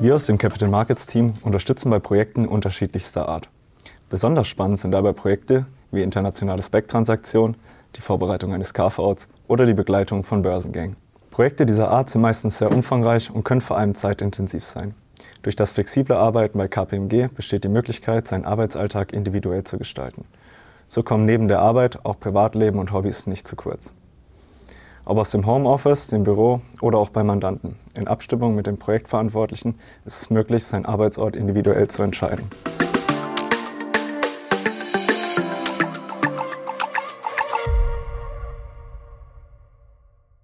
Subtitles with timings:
[0.00, 3.50] Wir aus dem Capital Markets Team unterstützen bei Projekten unterschiedlichster Art.
[4.08, 7.54] Besonders spannend sind dabei Projekte wie internationale Spec-Transaktionen,
[7.94, 10.96] die Vorbereitung eines Carve-Outs oder die Begleitung von Börsengängen.
[11.30, 14.94] Projekte dieser Art sind meistens sehr umfangreich und können vor allem zeitintensiv sein.
[15.42, 20.24] Durch das flexible Arbeiten bei KPMG besteht die Möglichkeit, seinen Arbeitsalltag individuell zu gestalten.
[20.88, 23.92] So kommen neben der Arbeit auch Privatleben und Hobbys nicht zu kurz.
[25.10, 27.74] Ob aus dem Homeoffice, dem Büro oder auch bei Mandanten.
[27.94, 29.74] In Abstimmung mit dem Projektverantwortlichen
[30.04, 32.44] ist es möglich, seinen Arbeitsort individuell zu entscheiden.